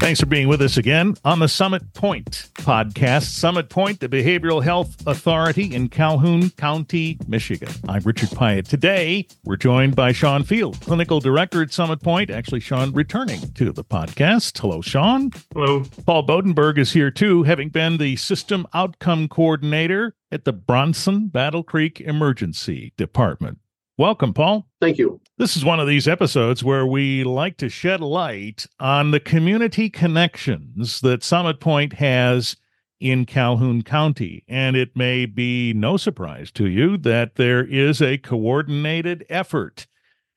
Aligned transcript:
Thanks 0.00 0.18
for 0.18 0.26
being 0.26 0.48
with 0.48 0.62
us 0.62 0.78
again 0.78 1.14
on 1.26 1.40
the 1.40 1.46
Summit 1.46 1.92
Pointe 1.92 2.48
podcast. 2.54 3.24
Summit 3.24 3.68
Pointe, 3.68 4.00
the 4.00 4.08
behavioral 4.08 4.64
health 4.64 5.06
authority 5.06 5.74
in 5.74 5.90
Calhoun 5.90 6.50
County, 6.50 7.18
Michigan. 7.28 7.68
I'm 7.86 8.02
Richard 8.02 8.30
Pyatt. 8.30 8.66
Today, 8.66 9.28
we're 9.44 9.56
joined 9.56 9.94
by 9.94 10.12
Sean 10.12 10.42
Field, 10.42 10.80
clinical 10.80 11.20
director 11.20 11.62
at 11.62 11.72
Summit 11.72 12.02
Pointe. 12.02 12.30
Actually, 12.30 12.60
Sean 12.60 12.92
returning 12.92 13.40
to 13.52 13.72
the 13.72 13.84
podcast. 13.84 14.58
Hello, 14.58 14.80
Sean. 14.80 15.30
Hello. 15.52 15.84
Paul 16.06 16.26
Bodenberg 16.26 16.78
is 16.78 16.92
here 16.92 17.10
too, 17.10 17.42
having 17.42 17.68
been 17.68 17.98
the 17.98 18.16
system 18.16 18.66
outcome 18.72 19.28
coordinator 19.28 20.16
at 20.32 20.46
the 20.46 20.52
Bronson 20.52 21.28
Battle 21.28 21.62
Creek 21.62 22.00
Emergency 22.00 22.94
Department. 22.96 23.58
Welcome, 24.00 24.32
Paul. 24.32 24.66
Thank 24.80 24.96
you. 24.96 25.20
This 25.36 25.58
is 25.58 25.64
one 25.66 25.78
of 25.78 25.86
these 25.86 26.08
episodes 26.08 26.64
where 26.64 26.86
we 26.86 27.22
like 27.22 27.58
to 27.58 27.68
shed 27.68 28.00
light 28.00 28.66
on 28.80 29.10
the 29.10 29.20
community 29.20 29.90
connections 29.90 31.02
that 31.02 31.22
Summit 31.22 31.60
Pointe 31.60 31.92
has 31.92 32.56
in 32.98 33.26
Calhoun 33.26 33.82
County. 33.82 34.42
And 34.48 34.74
it 34.74 34.96
may 34.96 35.26
be 35.26 35.74
no 35.74 35.98
surprise 35.98 36.50
to 36.52 36.66
you 36.66 36.96
that 36.96 37.34
there 37.34 37.62
is 37.62 38.00
a 38.00 38.16
coordinated 38.16 39.26
effort 39.28 39.86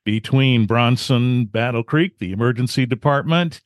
between 0.03 0.65
Bronson 0.65 1.45
Battle 1.45 1.83
Creek, 1.83 2.19
the 2.19 2.33
emergency 2.33 2.85
department, 2.85 3.61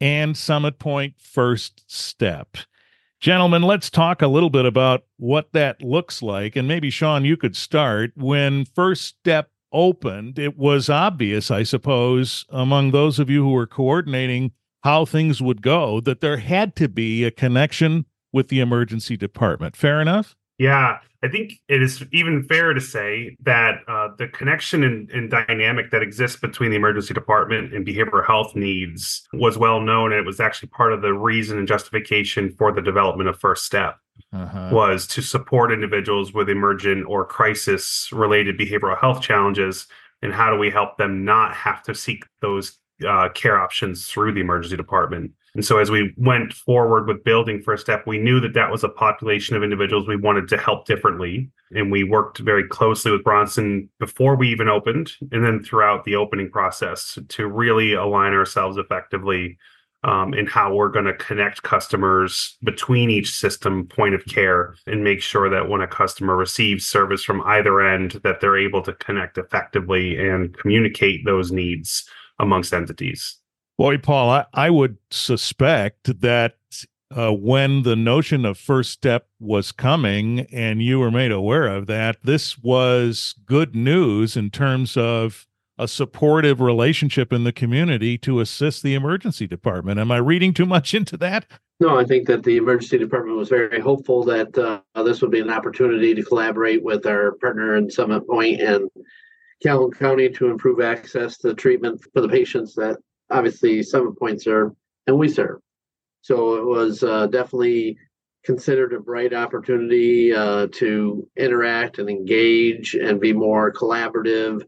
and 0.00 0.36
Summit 0.36 0.78
Pointe 0.78 1.14
First 1.18 1.82
Step. 1.88 2.56
Gentlemen, 3.20 3.60
let's 3.60 3.90
talk 3.90 4.22
a 4.22 4.28
little 4.28 4.48
bit 4.48 4.64
about 4.64 5.04
what 5.18 5.52
that 5.52 5.82
looks 5.82 6.22
like. 6.22 6.56
And 6.56 6.66
maybe, 6.66 6.88
Sean, 6.88 7.22
you 7.26 7.36
could 7.36 7.54
start. 7.54 8.12
When 8.16 8.64
First 8.64 9.04
Step 9.04 9.50
opened, 9.72 10.38
it 10.38 10.56
was 10.56 10.88
obvious, 10.88 11.50
I 11.50 11.62
suppose, 11.62 12.46
among 12.48 12.92
those 12.92 13.18
of 13.18 13.28
you 13.28 13.42
who 13.42 13.50
were 13.50 13.66
coordinating 13.66 14.52
how 14.84 15.04
things 15.04 15.42
would 15.42 15.60
go, 15.60 16.00
that 16.00 16.22
there 16.22 16.38
had 16.38 16.74
to 16.76 16.88
be 16.88 17.24
a 17.24 17.30
connection 17.30 18.06
with 18.32 18.48
the 18.48 18.60
emergency 18.60 19.18
department. 19.18 19.76
Fair 19.76 20.00
enough? 20.00 20.34
Yeah, 20.56 21.00
I 21.22 21.28
think 21.28 21.60
it 21.68 21.82
is 21.82 22.02
even 22.12 22.44
fair 22.44 22.72
to 22.72 22.80
say 22.80 23.36
that 23.42 23.80
uh, 23.86 24.08
the 24.16 24.28
connection 24.28 24.82
and, 24.82 25.10
and, 25.10 25.30
dynamic 25.30 25.90
that 25.90 26.02
exists 26.02 26.40
between 26.40 26.70
the 26.70 26.76
emergency 26.76 27.12
department 27.12 27.74
and 27.74 27.86
behavioral 27.86 28.26
health 28.26 28.56
needs 28.56 29.28
was 29.34 29.58
well 29.58 29.80
known. 29.80 30.12
And 30.12 30.20
it 30.20 30.26
was 30.26 30.40
actually 30.40 30.70
part 30.70 30.94
of 30.94 31.02
the 31.02 31.12
reason 31.12 31.58
and 31.58 31.68
justification 31.68 32.54
for 32.56 32.72
the 32.72 32.80
development 32.80 33.28
of 33.28 33.38
First 33.38 33.66
Step 33.66 33.98
uh-huh. 34.32 34.70
was 34.72 35.06
to 35.08 35.20
support 35.20 35.72
individuals 35.72 36.32
with 36.32 36.48
emergent 36.48 37.06
or 37.06 37.26
crisis 37.26 38.08
related 38.12 38.58
behavioral 38.58 38.98
health 38.98 39.20
challenges. 39.20 39.86
And 40.22 40.32
how 40.32 40.50
do 40.50 40.58
we 40.58 40.70
help 40.70 40.96
them 40.96 41.24
not 41.24 41.54
have 41.54 41.82
to 41.84 41.94
seek 41.94 42.24
those 42.40 42.78
uh, 43.06 43.28
care 43.34 43.58
options 43.60 44.06
through 44.06 44.32
the 44.32 44.40
emergency 44.40 44.76
department? 44.76 45.32
And 45.54 45.64
so 45.64 45.78
as 45.78 45.90
we 45.90 46.14
went 46.16 46.52
forward 46.52 47.08
with 47.08 47.24
building 47.24 47.60
First 47.62 47.82
Step, 47.82 48.06
we 48.06 48.18
knew 48.18 48.40
that 48.40 48.54
that 48.54 48.70
was 48.70 48.84
a 48.84 48.88
population 48.88 49.56
of 49.56 49.64
individuals 49.64 50.06
we 50.06 50.16
wanted 50.16 50.48
to 50.48 50.56
help 50.56 50.86
differently. 50.86 51.50
And 51.72 51.90
we 51.90 52.04
worked 52.04 52.38
very 52.38 52.66
closely 52.66 53.10
with 53.10 53.24
Bronson 53.24 53.88
before 53.98 54.36
we 54.36 54.48
even 54.50 54.68
opened 54.68 55.12
and 55.32 55.44
then 55.44 55.62
throughout 55.62 56.04
the 56.04 56.16
opening 56.16 56.50
process 56.50 57.18
to 57.28 57.48
really 57.48 57.94
align 57.94 58.32
ourselves 58.32 58.76
effectively 58.76 59.58
um, 60.02 60.32
in 60.32 60.46
how 60.46 60.72
we're 60.72 60.88
going 60.88 61.04
to 61.04 61.14
connect 61.14 61.62
customers 61.62 62.56
between 62.62 63.10
each 63.10 63.32
system 63.32 63.86
point 63.86 64.14
of 64.14 64.24
care 64.24 64.74
and 64.86 65.04
make 65.04 65.20
sure 65.20 65.50
that 65.50 65.68
when 65.68 65.82
a 65.82 65.86
customer 65.86 66.36
receives 66.36 66.86
service 66.86 67.22
from 67.22 67.42
either 67.42 67.82
end 67.82 68.12
that 68.24 68.40
they're 68.40 68.56
able 68.56 68.80
to 68.82 68.94
connect 68.94 69.36
effectively 69.36 70.16
and 70.16 70.56
communicate 70.56 71.24
those 71.26 71.52
needs 71.52 72.08
amongst 72.38 72.72
entities 72.72 73.39
Boy, 73.80 73.96
Paul, 73.96 74.28
I, 74.28 74.44
I 74.52 74.68
would 74.68 74.98
suspect 75.10 76.20
that 76.20 76.56
uh, 77.16 77.32
when 77.32 77.82
the 77.82 77.96
notion 77.96 78.44
of 78.44 78.58
first 78.58 78.90
step 78.90 79.26
was 79.40 79.72
coming 79.72 80.40
and 80.52 80.82
you 80.82 80.98
were 80.98 81.10
made 81.10 81.32
aware 81.32 81.66
of 81.66 81.86
that, 81.86 82.18
this 82.22 82.58
was 82.58 83.34
good 83.46 83.74
news 83.74 84.36
in 84.36 84.50
terms 84.50 84.98
of 84.98 85.46
a 85.78 85.88
supportive 85.88 86.60
relationship 86.60 87.32
in 87.32 87.44
the 87.44 87.54
community 87.54 88.18
to 88.18 88.40
assist 88.40 88.82
the 88.82 88.92
emergency 88.92 89.46
department. 89.46 89.98
Am 89.98 90.12
I 90.12 90.18
reading 90.18 90.52
too 90.52 90.66
much 90.66 90.92
into 90.92 91.16
that? 91.16 91.46
No, 91.80 91.98
I 91.98 92.04
think 92.04 92.26
that 92.26 92.42
the 92.42 92.58
emergency 92.58 92.98
department 92.98 93.38
was 93.38 93.48
very 93.48 93.80
hopeful 93.80 94.22
that 94.24 94.58
uh, 94.58 95.02
this 95.02 95.22
would 95.22 95.30
be 95.30 95.40
an 95.40 95.48
opportunity 95.48 96.14
to 96.14 96.22
collaborate 96.22 96.84
with 96.84 97.06
our 97.06 97.32
partner 97.36 97.76
in 97.76 97.90
Summit 97.90 98.26
Pointe 98.26 98.60
and 98.60 98.90
Calhoun 99.62 99.90
County 99.92 100.28
to 100.28 100.48
improve 100.48 100.82
access 100.82 101.38
to 101.38 101.54
treatment 101.54 102.04
for 102.12 102.20
the 102.20 102.28
patients 102.28 102.74
that 102.74 102.98
obviously 103.30 103.82
Summit 103.82 104.18
Pointe 104.18 104.42
serve 104.42 104.72
and 105.06 105.18
we 105.18 105.28
serve. 105.28 105.60
So 106.22 106.54
it 106.54 106.64
was 106.64 107.02
uh, 107.02 107.26
definitely 107.28 107.96
considered 108.44 108.92
a 108.92 109.00
bright 109.00 109.34
opportunity 109.34 110.32
uh, 110.32 110.68
to 110.72 111.28
interact 111.36 111.98
and 111.98 112.08
engage 112.08 112.94
and 112.94 113.20
be 113.20 113.32
more 113.32 113.72
collaborative, 113.72 114.62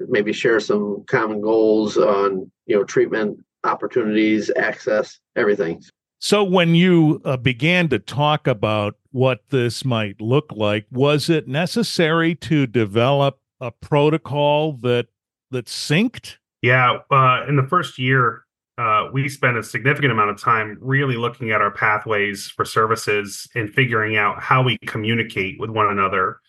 maybe 0.00 0.32
share 0.32 0.60
some 0.60 1.04
common 1.06 1.40
goals 1.40 1.96
on 1.96 2.50
you 2.66 2.76
know 2.76 2.84
treatment 2.84 3.38
opportunities, 3.64 4.50
access, 4.56 5.18
everything. 5.36 5.82
So 6.18 6.42
when 6.42 6.74
you 6.74 7.20
uh, 7.24 7.36
began 7.36 7.88
to 7.88 7.98
talk 7.98 8.46
about 8.46 8.96
what 9.10 9.40
this 9.50 9.84
might 9.84 10.20
look 10.20 10.52
like, 10.52 10.86
was 10.90 11.28
it 11.28 11.48
necessary 11.48 12.34
to 12.36 12.66
develop 12.66 13.40
a 13.60 13.70
protocol 13.70 14.72
that 14.82 15.08
that 15.50 15.66
synced 15.66 16.36
yeah, 16.64 17.00
uh, 17.10 17.44
in 17.46 17.56
the 17.56 17.66
first 17.68 17.98
year, 17.98 18.46
uh, 18.78 19.10
we 19.12 19.28
spent 19.28 19.58
a 19.58 19.62
significant 19.62 20.10
amount 20.10 20.30
of 20.30 20.40
time 20.40 20.78
really 20.80 21.18
looking 21.18 21.50
at 21.50 21.60
our 21.60 21.70
pathways 21.70 22.46
for 22.48 22.64
services 22.64 23.46
and 23.54 23.68
figuring 23.68 24.16
out 24.16 24.42
how 24.42 24.62
we 24.62 24.78
communicate 24.86 25.60
with 25.60 25.68
one 25.68 25.88
another 25.88 26.40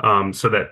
um, 0.00 0.32
so 0.32 0.48
that 0.48 0.70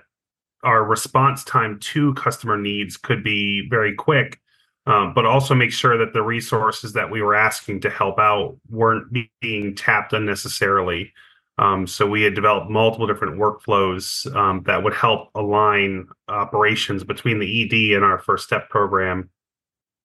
our 0.65 0.83
response 0.83 1.45
time 1.45 1.79
to 1.79 2.13
customer 2.15 2.57
needs 2.57 2.97
could 2.97 3.23
be 3.23 3.65
very 3.69 3.95
quick, 3.95 4.41
um, 4.85 5.13
but 5.13 5.25
also 5.25 5.55
make 5.55 5.71
sure 5.71 5.97
that 5.97 6.11
the 6.11 6.21
resources 6.21 6.91
that 6.91 7.09
we 7.09 7.21
were 7.21 7.35
asking 7.35 7.79
to 7.79 7.89
help 7.89 8.19
out 8.19 8.57
weren't 8.69 9.07
being 9.39 9.73
tapped 9.75 10.11
unnecessarily. 10.11 11.13
Um, 11.59 11.85
so 11.85 12.07
we 12.07 12.21
had 12.21 12.35
developed 12.35 12.71
multiple 12.71 13.05
different 13.05 13.37
workflows 13.37 14.33
um, 14.33 14.63
that 14.65 14.81
would 14.81 14.93
help 14.93 15.29
align 15.35 16.07
operations 16.29 17.03
between 17.03 17.37
the 17.37 17.63
ED 17.63 17.97
and 17.97 18.05
our 18.05 18.17
first 18.17 18.45
step 18.45 18.69
program, 18.69 19.29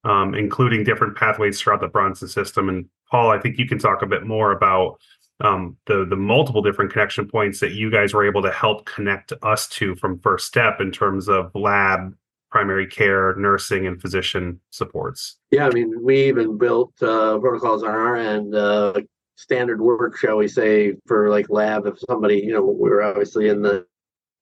um, 0.03 0.35
including 0.35 0.83
different 0.83 1.17
pathways 1.17 1.61
throughout 1.61 1.81
the 1.81 1.87
Bronson 1.87 2.27
system. 2.27 2.69
And 2.69 2.87
Paul, 3.09 3.31
I 3.31 3.39
think 3.39 3.57
you 3.57 3.69
can 3.69 3.79
talk 3.79 4.03
a 4.03 4.07
bit 4.07 4.27
more 4.27 4.51
about 4.51 4.99
the 5.39 6.17
multiple 6.17 6.61
different 6.61 6.93
connection 6.93 7.29
points 7.29 7.61
that 7.61 7.73
you 7.73 7.89
guys 7.89 8.15
were 8.15 8.27
able 8.27 8.43
to 8.43 8.51
help 8.51 8.85
connect 8.87 9.33
us 9.43 9.69
to 9.69 9.95
from 9.97 10.19
first 10.21 10.49
step 10.49 10.81
in 10.81 10.91
terms 10.91 11.29
of 11.29 11.53
lab, 11.55 12.17
primary 12.51 12.87
care, 12.87 13.37
nursing, 13.37 13.87
and 13.87 14.01
physician 14.01 14.59
supports. 14.71 15.37
Yeah, 15.53 15.69
I 15.69 15.71
mean, 15.71 16.03
we 16.03 16.25
even 16.25 16.59
built 16.59 17.01
uh, 17.01 17.39
protocols 17.39 17.85
on 17.85 17.91
our 17.91 18.17
end. 18.17 18.57
Standard 19.37 19.81
work, 19.81 20.17
shall 20.17 20.37
we 20.37 20.49
say, 20.49 20.95
for 21.06 21.28
like 21.28 21.50
lab. 21.50 21.87
If 21.87 21.99
somebody, 22.09 22.39
you 22.39 22.53
know, 22.53 22.65
we 22.65 22.89
were 22.89 23.03
obviously 23.03 23.49
in 23.49 23.62
the 23.62 23.87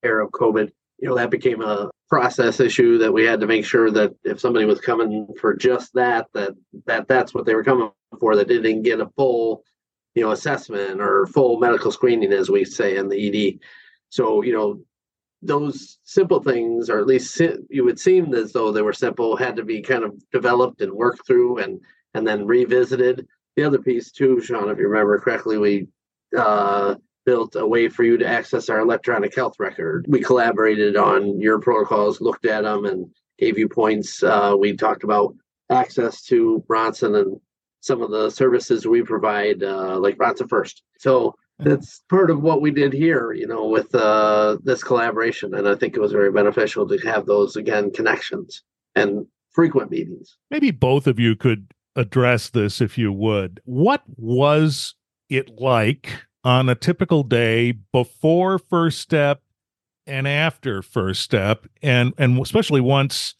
era 0.03 0.25
of 0.25 0.31
COVID, 0.31 0.71
you 0.99 1.09
know, 1.09 1.15
that 1.15 1.31
became 1.31 1.61
a 1.61 1.89
process 2.09 2.59
issue 2.59 2.99
that 2.99 3.11
we 3.11 3.23
had 3.23 3.39
to 3.39 3.47
make 3.47 3.65
sure 3.65 3.89
that 3.89 4.13
if 4.23 4.39
somebody 4.39 4.65
was 4.65 4.79
coming 4.79 5.27
for 5.39 5.55
just 5.55 5.91
that, 5.93 6.27
that 6.33 6.51
that 6.85 7.07
that's 7.07 7.33
what 7.33 7.45
they 7.45 7.55
were 7.55 7.63
coming 7.63 7.89
for. 8.19 8.35
That 8.35 8.47
didn't 8.47 8.83
get 8.83 8.99
a 8.99 9.09
full, 9.15 9.63
you 10.13 10.23
know, 10.23 10.31
assessment 10.31 11.01
or 11.01 11.25
full 11.27 11.59
medical 11.59 11.91
screening, 11.91 12.31
as 12.31 12.49
we 12.49 12.63
say 12.65 12.97
in 12.97 13.09
the 13.09 13.49
ED. 13.49 13.59
So, 14.09 14.43
you 14.43 14.53
know, 14.53 14.79
those 15.41 15.99
simple 16.03 16.41
things, 16.41 16.89
or 16.89 16.99
at 16.99 17.07
least 17.07 17.41
you 17.69 17.83
would 17.83 17.99
seem 17.99 18.33
as 18.33 18.53
though 18.53 18.71
they 18.71 18.83
were 18.83 18.93
simple, 18.93 19.35
had 19.35 19.55
to 19.55 19.63
be 19.65 19.81
kind 19.81 20.03
of 20.03 20.13
developed 20.31 20.81
and 20.81 20.93
worked 20.93 21.25
through 21.25 21.57
and 21.57 21.81
and 22.13 22.27
then 22.27 22.45
revisited 22.45 23.27
the 23.55 23.63
other 23.63 23.79
piece 23.79 24.11
too, 24.11 24.41
Sean, 24.41 24.69
if 24.69 24.77
you 24.77 24.87
remember 24.87 25.19
correctly, 25.19 25.57
we 25.57 25.87
uh, 26.37 26.95
built 27.25 27.55
a 27.55 27.65
way 27.65 27.87
for 27.89 28.03
you 28.03 28.17
to 28.17 28.27
access 28.27 28.69
our 28.69 28.79
electronic 28.79 29.35
health 29.35 29.55
record. 29.59 30.05
We 30.07 30.21
collaborated 30.21 30.97
on 30.97 31.39
your 31.39 31.59
protocols, 31.59 32.21
looked 32.21 32.45
at 32.45 32.63
them, 32.63 32.85
and 32.85 33.09
gave 33.37 33.57
you 33.57 33.69
points. 33.69 34.23
Uh, 34.23 34.55
we 34.57 34.75
talked 34.75 35.03
about 35.03 35.35
access 35.69 36.23
to 36.23 36.63
Bronson 36.67 37.15
and 37.15 37.39
some 37.81 38.01
of 38.01 38.11
the 38.11 38.29
services 38.29 38.87
we 38.87 39.01
provide, 39.01 39.63
uh, 39.63 39.99
like 39.99 40.17
Bronson 40.17 40.47
First. 40.47 40.83
So 40.99 41.35
that's 41.59 42.01
part 42.09 42.31
of 42.31 42.41
what 42.41 42.61
we 42.61 42.71
did 42.71 42.93
here, 42.93 43.33
you 43.33 43.47
know, 43.47 43.67
with 43.67 43.93
uh, 43.93 44.57
this 44.63 44.83
collaboration. 44.83 45.53
And 45.55 45.67
I 45.67 45.75
think 45.75 45.95
it 45.95 45.99
was 45.99 46.11
very 46.11 46.31
beneficial 46.31 46.87
to 46.87 46.97
have 46.99 47.25
those 47.25 47.55
again 47.55 47.91
connections 47.91 48.63
and 48.95 49.25
frequent 49.51 49.91
meetings. 49.91 50.37
Maybe 50.49 50.71
both 50.71 51.07
of 51.07 51.19
you 51.19 51.35
could 51.35 51.67
address 51.95 52.49
this 52.49 52.81
if 52.81 52.97
you 52.97 53.11
would. 53.11 53.61
What 53.65 54.03
was 54.17 54.95
it 55.29 55.59
like 55.59 56.09
on 56.43 56.69
a 56.69 56.75
typical 56.75 57.23
day 57.23 57.71
before 57.71 58.59
first 58.59 58.99
step 58.99 59.41
and 60.05 60.27
after 60.27 60.81
first 60.81 61.21
step 61.21 61.65
and 61.81 62.13
and 62.17 62.39
especially 62.39 62.81
once 62.81 63.35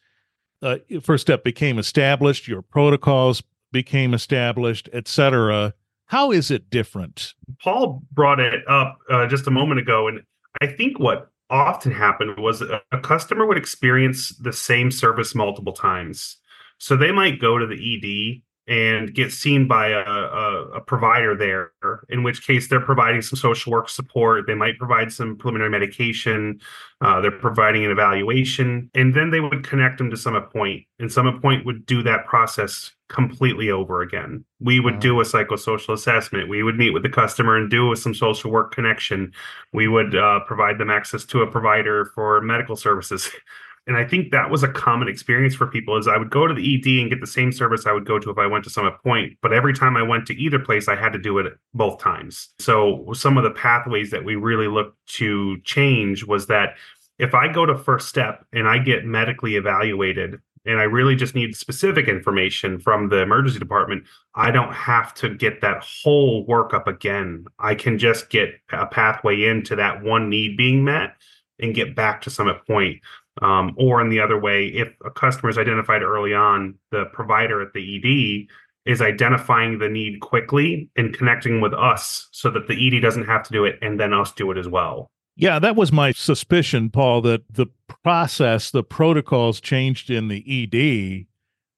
uh, 0.62 0.78
first 1.02 1.24
step 1.24 1.44
became 1.44 1.78
established 1.78 2.48
your 2.48 2.62
protocols 2.62 3.44
became 3.74 4.14
established, 4.14 4.88
etc. 4.94 5.74
How 6.06 6.32
is 6.32 6.50
it 6.50 6.70
different? 6.70 7.34
Paul 7.62 8.02
brought 8.14 8.40
it 8.40 8.64
up 8.70 9.00
uh, 9.10 9.28
just 9.28 9.48
a 9.48 9.52
moment 9.52 9.82
ago, 9.82 10.08
and 10.08 10.22
I 10.62 10.68
think 10.68 11.00
what 11.00 11.30
often 11.50 11.92
happened 11.92 12.38
was 12.38 12.62
a, 12.62 12.82
a 12.94 13.00
customer 13.00 13.46
would 13.46 13.58
experience 13.58 14.30
the 14.38 14.54
same 14.54 14.92
service 14.92 15.36
multiple 15.36 15.74
times. 15.74 16.38
So 16.84 16.98
they 16.98 17.14
might 17.14 17.40
go 17.40 17.58
to 17.58 17.66
the 17.66 17.80
ED 17.80 18.42
and 18.68 19.14
get 19.16 19.32
seen 19.32 19.70
by 19.70 19.88
a, 19.88 20.02
a, 20.02 20.64
a, 20.76 20.82
provider 20.82 21.34
there, 21.34 21.72
in 22.10 22.24
which 22.24 22.46
case 22.46 22.68
they're 22.68 22.82
providing 22.82 23.22
some 23.22 23.38
social 23.38 23.72
work 23.72 23.88
support. 23.88 24.48
They 24.48 24.54
might 24.54 24.78
provide 24.78 25.10
some 25.10 25.38
preliminary 25.38 25.70
medication. 25.70 26.60
Uh, 27.00 27.22
they're 27.22 27.32
providing 27.32 27.86
an 27.86 27.92
evaluation, 27.92 28.90
and 28.96 29.16
then 29.16 29.32
they 29.32 29.40
would 29.40 29.66
connect 29.66 29.98
them 29.98 30.12
to 30.12 30.18
Summit 30.18 30.50
Pointe, 30.52 30.86
and 31.00 31.10
some 31.10 31.40
Point 31.40 31.66
would 31.66 31.86
do 31.86 32.04
that 32.04 32.26
process 32.26 32.92
completely 33.08 33.72
over 33.72 34.02
again. 34.02 34.44
We 34.60 34.82
would 34.82 35.00
do 35.00 35.22
a 35.22 35.24
psychosocial 35.24 35.94
assessment. 35.94 36.50
We 36.50 36.64
would 36.64 36.78
meet 36.78 36.92
with 36.92 37.04
the 37.04 37.10
customer 37.10 37.56
and 37.56 37.70
do 37.70 37.96
some 37.96 38.14
social 38.14 38.52
work 38.52 38.74
connection. 38.74 39.32
We 39.72 39.88
would 39.88 40.18
uh, 40.18 40.42
provide 40.42 40.80
them 40.80 40.90
access 40.90 41.24
to 41.28 41.44
a 41.44 41.48
provider 41.48 42.12
for 42.14 42.42
medical 42.42 42.76
services. 42.76 43.30
And 43.86 43.98
I 43.98 44.06
think 44.06 44.32
that 44.32 44.50
was 44.50 44.64
a 44.64 44.70
common 44.70 45.10
experience 45.10 45.56
for 45.56 45.68
people 45.68 45.98
is 45.98 46.08
I 46.08 46.18
would 46.18 46.30
go 46.30 46.48
to 46.48 46.54
the 46.54 46.76
ED 46.76 47.02
and 47.02 47.10
get 47.10 47.20
the 47.20 47.28
same 47.28 47.52
service 47.52 47.86
I 47.86 47.92
would 47.92 48.06
go 48.06 48.18
to 48.18 48.30
if 48.30 48.38
I 48.38 48.48
went 48.48 48.64
to 48.64 48.70
Summit 48.70 48.94
Pointe. 49.04 49.38
But 49.42 49.52
every 49.52 49.74
time 49.74 49.98
I 49.98 50.04
went 50.04 50.26
to 50.28 50.36
either 50.36 50.60
place, 50.60 50.88
I 50.88 50.96
had 50.96 51.12
to 51.14 51.20
do 51.20 51.38
it 51.40 51.54
both 51.74 52.00
times. 52.00 52.50
So 52.60 53.06
some 53.14 53.38
of 53.38 53.44
the 53.44 53.52
pathways 53.52 54.10
that 54.12 54.24
we 54.24 54.36
really 54.36 54.68
looked 54.68 55.06
to 55.16 55.60
change 55.62 56.24
was 56.24 56.48
that 56.48 56.76
if 57.20 57.34
I 57.34 57.52
go 57.52 57.66
to 57.66 57.78
first 57.78 58.08
step 58.08 58.46
and 58.54 58.68
I 58.68 58.78
get 58.78 59.06
medically 59.06 59.56
evaluated 59.56 60.40
and 60.66 60.80
I 60.80 60.84
really 60.84 61.16
just 61.16 61.36
need 61.36 61.56
specific 61.56 62.08
information 62.08 62.80
from 62.80 63.10
the 63.10 63.18
emergency 63.18 63.60
department, 63.60 64.06
I 64.34 64.52
don't 64.52 64.74
have 64.74 65.14
to 65.16 65.30
get 65.30 65.60
that 65.62 65.84
whole 65.84 66.48
workup 66.48 66.88
again. 66.88 67.46
I 67.60 67.76
can 67.76 67.98
just 67.98 68.30
get 68.30 68.56
a 68.72 68.86
pathway 68.86 69.44
into 69.44 69.76
that 69.76 70.02
one 70.02 70.30
need 70.30 70.56
being 70.56 70.86
met 70.86 71.16
and 71.60 71.76
get 71.76 71.96
back 71.96 72.22
to 72.22 72.30
Summit 72.30 72.58
Pointe. 72.66 73.02
Um, 73.42 73.76
or 73.78 74.00
in 74.02 74.10
the 74.10 74.20
other 74.20 74.40
way, 74.40 74.68
if 74.68 74.90
a 75.04 75.10
customer 75.10 75.50
is 75.50 75.58
identified 75.58 76.04
early 76.04 76.34
on, 76.34 76.76
the 76.92 77.06
provider 77.14 77.62
at 77.62 77.74
the 77.74 77.96
ED 77.96 78.48
is 78.86 79.02
identifying 79.02 79.80
the 79.80 79.90
need 79.90 80.20
quickly 80.20 80.90
and 80.96 81.14
connecting 81.14 81.62
with 81.62 81.74
us 81.74 82.28
so 82.32 82.50
that 82.52 82.68
the 82.68 82.88
ED 82.88 83.02
doesn't 83.02 83.26
have 83.26 83.44
to 83.44 83.54
do 83.54 83.66
it 83.66 83.80
and 83.82 84.00
then 84.00 84.14
us 84.14 84.32
do 84.34 84.52
it 84.52 84.58
as 84.58 84.68
well. 84.68 85.10
Yeah, 85.36 85.58
that 85.60 85.76
was 85.76 85.92
my 85.92 86.12
suspicion, 86.12 86.90
Paul, 86.90 87.22
that 87.22 87.42
the 87.50 87.68
process, 88.04 88.70
the 88.70 88.84
protocols 88.84 89.60
changed 89.60 90.12
in 90.12 90.28
the 90.28 90.44
ED 90.48 91.26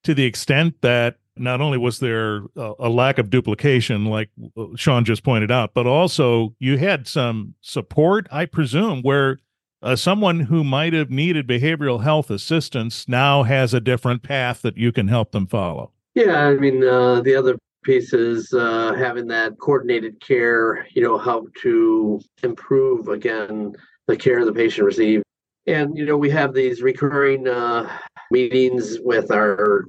to 0.04 0.14
the 0.14 0.24
extent 0.24 0.74
that 0.82 1.16
not 1.38 1.60
only 1.60 1.78
was 1.78 1.98
there 2.00 2.42
a, 2.56 2.88
lack 2.88 3.18
of 3.18 3.30
duplication, 3.30 4.06
like 4.06 4.30
uh, 4.56 4.66
Sean 4.74 5.04
just 5.04 5.22
pointed 5.22 5.50
out, 5.50 5.74
but 5.74 5.86
also 5.86 6.54
you 6.58 6.78
had 6.78 7.06
some 7.06 7.54
support, 7.60 8.26
I 8.30 8.46
presume, 8.46 9.02
where 9.02 9.38
uh, 9.86 9.94
someone 9.94 10.40
who 10.40 10.64
might 10.64 10.92
have 10.92 11.10
needed 11.10 11.46
behavioral 11.46 12.02
health 12.02 12.28
assistance 12.28 13.06
now 13.06 13.44
has 13.44 13.72
a 13.72 13.80
different 13.80 14.22
path 14.22 14.60
that 14.62 14.76
you 14.76 14.90
can 14.90 15.06
help 15.06 15.30
them 15.30 15.46
follow. 15.46 15.92
Yeah, 16.14 16.48
I 16.48 16.54
mean, 16.54 16.82
uh, 16.82 17.20
the 17.20 17.36
other 17.36 17.56
piece 17.84 18.12
is 18.12 18.52
uh, 18.52 18.94
having 18.94 19.28
that 19.28 19.58
coordinated 19.58 20.20
care, 20.20 20.86
you 20.90 21.02
know, 21.02 21.16
help 21.16 21.54
to 21.62 22.20
improve 22.42 23.08
again 23.08 23.74
the 24.08 24.16
care 24.16 24.44
the 24.44 24.52
patient 24.52 24.86
receives. 24.86 25.22
And, 25.68 25.96
you 25.96 26.04
know, 26.04 26.16
we 26.16 26.30
have 26.30 26.52
these 26.52 26.82
recurring 26.82 27.46
uh, 27.46 27.88
meetings 28.32 28.98
with 29.00 29.30
our 29.30 29.84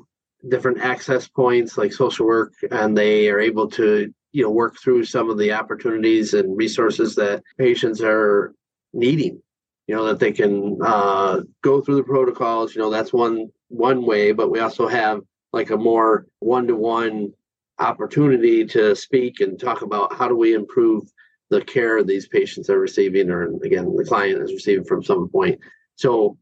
different 0.47 0.79
access 0.79 1.27
points 1.27 1.75
like 1.75 1.91
social 1.91 2.27
work, 2.27 2.53
and 2.69 2.95
they 2.95 3.29
are 3.29 3.39
able 3.39 3.67
to, 3.71 4.13
you 4.31 4.43
know, 4.43 4.51
work 4.51 4.77
through 4.77 5.05
some 5.05 5.31
of 5.31 5.39
the 5.39 5.51
opportunities 5.53 6.35
and 6.35 6.55
resources 6.55 7.15
that 7.15 7.41
patients 7.57 8.01
are 8.01 8.53
needing 8.93 9.41
you 9.88 9.95
know 9.95 10.06
that 10.06 10.19
they 10.19 10.31
can 10.31 10.78
uh, 10.86 11.42
go 11.63 11.81
through 11.81 11.95
the 11.95 12.04
protocols 12.04 12.75
you 12.75 12.81
know 12.81 12.89
that's 12.89 13.13
one 13.13 13.50
one 13.69 14.06
way 14.06 14.31
but 14.31 14.51
we 14.51 14.60
also 14.60 14.88
have 14.88 15.22
like 15.54 15.69
a 15.69 15.78
more 15.78 16.28
one-to-one 16.39 17.31
opportunity 17.80 18.66
to 18.66 18.95
speak 18.95 19.39
and 19.39 19.60
talk 19.60 19.81
about 19.81 20.13
how 20.13 20.28
do 20.28 20.36
we 20.36 20.54
improve 20.54 21.04
the 21.50 21.62
care 21.62 22.04
these 22.04 22.28
patients 22.28 22.69
are 22.69 22.80
receiving 22.80 23.30
or 23.30 23.44
again 23.63 23.95
the 23.95 24.06
client 24.06 24.42
is 24.42 24.51
receiving 24.51 24.84
from 24.84 25.04
some 25.04 25.30
Point. 25.30 25.60
So 25.95 26.38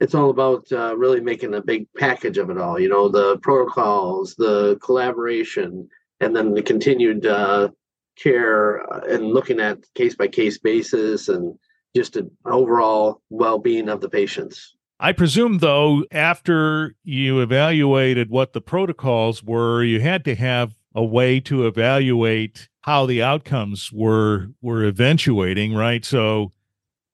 it's 0.00 0.14
all 0.14 0.30
about 0.30 0.70
uh, 0.72 0.96
really 0.96 1.20
making 1.20 1.54
a 1.54 1.62
big 1.62 1.86
package 1.96 2.38
of 2.38 2.50
it 2.50 2.58
all 2.58 2.78
you 2.78 2.88
know 2.88 3.08
the 3.08 3.38
protocols 3.38 4.34
the 4.36 4.78
collaboration 4.82 5.88
and 6.20 6.34
then 6.34 6.54
the 6.54 6.62
continued 6.62 7.26
uh, 7.26 7.68
care 8.16 8.92
uh, 8.92 9.00
and 9.08 9.26
looking 9.26 9.60
at 9.60 9.78
case 9.94 10.14
by 10.14 10.28
case 10.28 10.58
basis 10.58 11.28
and 11.28 11.58
just 11.94 12.16
an 12.16 12.30
overall 12.44 13.22
well-being 13.30 13.88
of 13.88 14.00
the 14.00 14.08
patients. 14.08 14.74
I 15.00 15.12
presume, 15.12 15.58
though, 15.58 16.04
after 16.12 16.94
you 17.04 17.40
evaluated 17.40 18.30
what 18.30 18.52
the 18.52 18.60
protocols 18.60 19.42
were, 19.42 19.82
you 19.82 20.00
had 20.00 20.24
to 20.24 20.34
have 20.34 20.74
a 20.94 21.04
way 21.04 21.40
to 21.40 21.66
evaluate 21.66 22.68
how 22.82 23.06
the 23.06 23.22
outcomes 23.22 23.90
were 23.92 24.48
were 24.62 24.84
eventuating, 24.84 25.74
right? 25.74 26.04
So 26.04 26.52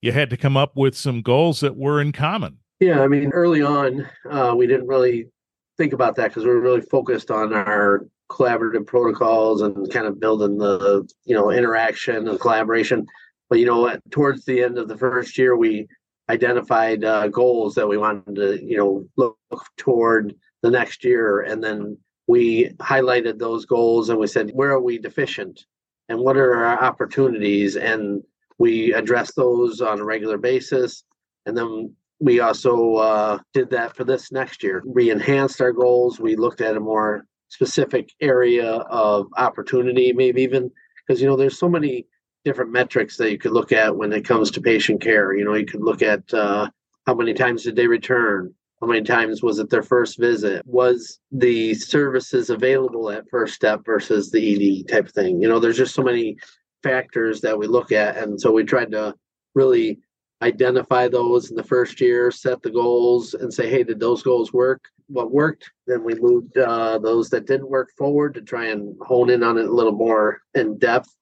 you 0.02 0.12
had 0.12 0.30
to 0.30 0.36
come 0.36 0.56
up 0.56 0.76
with 0.76 0.96
some 0.96 1.22
goals 1.22 1.60
that 1.60 1.76
were 1.76 2.00
in 2.00 2.12
common. 2.12 2.58
Yeah, 2.80 3.02
I 3.02 3.08
mean, 3.08 3.30
early 3.30 3.62
on, 3.62 4.08
uh, 4.28 4.54
we 4.56 4.66
didn't 4.66 4.86
really 4.86 5.28
think 5.76 5.92
about 5.92 6.16
that 6.16 6.28
because 6.28 6.44
we 6.44 6.50
were 6.50 6.60
really 6.60 6.80
focused 6.82 7.30
on 7.30 7.52
our 7.54 8.06
collaborative 8.30 8.86
protocols 8.86 9.60
and 9.62 9.90
kind 9.90 10.06
of 10.06 10.20
building 10.20 10.58
the 10.58 11.08
you 11.24 11.34
know 11.34 11.50
interaction 11.50 12.28
and 12.28 12.38
collaboration 12.38 13.06
but 13.50 13.58
you 13.58 13.66
know, 13.66 13.94
towards 14.10 14.44
the 14.44 14.62
end 14.62 14.78
of 14.78 14.88
the 14.88 14.96
first 14.96 15.36
year, 15.36 15.56
we 15.56 15.88
identified 16.30 17.04
uh, 17.04 17.26
goals 17.28 17.74
that 17.74 17.88
we 17.88 17.98
wanted 17.98 18.36
to, 18.36 18.64
you 18.64 18.76
know, 18.76 19.04
look 19.16 19.36
toward 19.76 20.34
the 20.62 20.70
next 20.70 21.04
year, 21.04 21.40
and 21.40 21.62
then 21.62 21.98
we 22.28 22.70
highlighted 22.78 23.38
those 23.38 23.66
goals 23.66 24.08
and 24.08 24.18
we 24.18 24.28
said, 24.28 24.52
where 24.54 24.70
are 24.70 24.80
we 24.80 24.98
deficient, 24.98 25.66
and 26.08 26.20
what 26.20 26.36
are 26.36 26.64
our 26.64 26.82
opportunities, 26.82 27.76
and 27.76 28.22
we 28.58 28.94
address 28.94 29.34
those 29.34 29.80
on 29.80 29.98
a 29.98 30.04
regular 30.04 30.38
basis, 30.38 31.02
and 31.44 31.56
then 31.56 31.92
we 32.20 32.38
also 32.38 32.94
uh, 32.96 33.38
did 33.52 33.70
that 33.70 33.96
for 33.96 34.04
this 34.04 34.30
next 34.30 34.62
year. 34.62 34.82
We 34.86 35.10
enhanced 35.10 35.60
our 35.60 35.72
goals. 35.72 36.20
We 36.20 36.36
looked 36.36 36.60
at 36.60 36.76
a 36.76 36.80
more 36.80 37.24
specific 37.48 38.12
area 38.20 38.70
of 38.70 39.26
opportunity, 39.36 40.12
maybe 40.12 40.42
even 40.42 40.70
because 41.00 41.20
you 41.20 41.26
know 41.26 41.36
there's 41.36 41.58
so 41.58 41.68
many 41.68 42.06
different 42.44 42.72
metrics 42.72 43.16
that 43.16 43.30
you 43.30 43.38
could 43.38 43.52
look 43.52 43.72
at 43.72 43.96
when 43.96 44.12
it 44.12 44.24
comes 44.24 44.50
to 44.50 44.60
patient 44.60 45.00
care. 45.00 45.34
You 45.34 45.44
know, 45.44 45.54
you 45.54 45.66
could 45.66 45.82
look 45.82 46.02
at 46.02 46.32
uh, 46.32 46.68
how 47.06 47.14
many 47.14 47.34
times 47.34 47.64
did 47.64 47.76
they 47.76 47.86
return? 47.86 48.54
How 48.80 48.86
many 48.86 49.02
times 49.02 49.42
was 49.42 49.58
it 49.58 49.68
their 49.68 49.82
first 49.82 50.18
visit? 50.18 50.62
Was 50.64 51.20
the 51.30 51.74
services 51.74 52.48
available 52.48 53.10
at 53.10 53.28
first 53.28 53.54
step 53.54 53.84
versus 53.84 54.30
the 54.30 54.82
ED 54.82 54.88
type 54.88 55.06
of 55.06 55.12
thing? 55.12 55.42
You 55.42 55.48
know, 55.48 55.58
there's 55.58 55.76
just 55.76 55.94
so 55.94 56.02
many 56.02 56.38
factors 56.82 57.42
that 57.42 57.58
we 57.58 57.66
look 57.66 57.92
at. 57.92 58.16
And 58.16 58.40
so 58.40 58.50
we 58.50 58.64
tried 58.64 58.90
to 58.92 59.14
really 59.54 59.98
identify 60.40 61.08
those 61.08 61.50
in 61.50 61.56
the 61.56 61.62
first 61.62 62.00
year, 62.00 62.30
set 62.30 62.62
the 62.62 62.70
goals, 62.70 63.34
and 63.34 63.52
say, 63.52 63.68
hey, 63.68 63.82
did 63.82 64.00
those 64.00 64.22
goals 64.22 64.52
work? 64.54 64.88
What 65.08 65.30
worked? 65.30 65.70
Then 65.86 66.02
we 66.02 66.14
moved 66.14 66.56
uh, 66.56 66.98
those 66.98 67.28
that 67.30 67.46
didn't 67.46 67.68
work 67.68 67.90
forward 67.98 68.32
to 68.34 68.40
try 68.40 68.68
and 68.68 68.96
hone 69.02 69.28
in 69.28 69.42
on 69.42 69.58
it 69.58 69.66
a 69.66 69.74
little 69.74 69.92
more 69.92 70.40
in 70.54 70.78
depth 70.78 71.14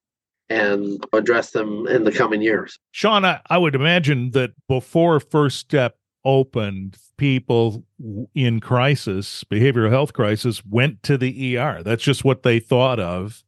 and 0.51 1.05
address 1.13 1.51
them 1.51 1.87
in 1.89 2.05
the 2.05 2.13
coming 2.13 2.43
years. 2.43 2.79
Sean, 2.91 3.25
I, 3.25 3.41
I 3.51 3.59
would 3.59 3.75
imagine 3.75 4.31
that 4.33 4.53
before 4.67 5.21
First 5.21 5.59
Step 5.59 5.99
opened, 6.25 6.97
people 7.17 7.85
in 8.35 8.61
crisis, 8.61 9.45
behavioral 9.45 9.91
health 9.91 10.13
crisis, 10.13 10.65
went 10.65 11.03
to 11.03 11.19
the 11.19 11.57
ER. 11.57 11.83
That's 11.83 12.03
just 12.03 12.25
what 12.25 12.43
they 12.43 12.61
thought 12.61 12.99
of. 12.99 13.45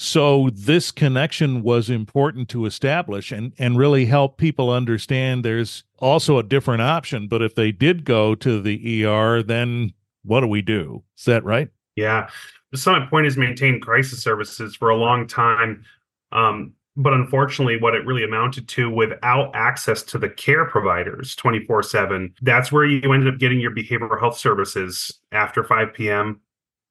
So 0.00 0.50
this 0.52 0.92
connection 0.92 1.62
was 1.62 1.90
important 1.90 2.48
to 2.50 2.66
establish 2.66 3.32
and, 3.32 3.52
and 3.58 3.76
really 3.76 4.06
help 4.06 4.38
people 4.38 4.70
understand 4.70 5.44
there's 5.44 5.82
also 5.98 6.38
a 6.38 6.44
different 6.44 6.82
option. 6.82 7.26
But 7.26 7.42
if 7.42 7.56
they 7.56 7.72
did 7.72 8.04
go 8.04 8.36
to 8.36 8.62
the 8.62 9.04
ER, 9.04 9.42
then 9.42 9.92
what 10.22 10.40
do 10.40 10.46
we 10.46 10.62
do? 10.62 11.02
Is 11.18 11.24
that 11.24 11.44
right? 11.44 11.68
Yeah. 11.96 12.28
The 12.70 12.78
Summit 12.78 13.10
Pointe 13.10 13.24
has 13.24 13.36
maintained 13.36 13.82
crisis 13.82 14.22
services 14.22 14.76
for 14.76 14.90
a 14.90 14.96
long 14.96 15.26
time 15.26 15.84
um, 16.32 16.74
but 16.98 17.12
unfortunately, 17.12 17.78
what 17.78 17.94
it 17.94 18.04
really 18.04 18.24
amounted 18.24 18.66
to 18.70 18.90
without 18.90 19.52
access 19.54 20.02
to 20.02 20.18
the 20.18 20.28
care 20.28 20.64
providers 20.64 21.36
24 21.36 21.84
7, 21.84 22.34
that's 22.42 22.72
where 22.72 22.84
you 22.84 23.12
ended 23.12 23.32
up 23.32 23.38
getting 23.38 23.60
your 23.60 23.70
behavioral 23.70 24.18
health 24.18 24.36
services 24.36 25.12
after 25.30 25.62
5 25.62 25.94
p.m., 25.94 26.40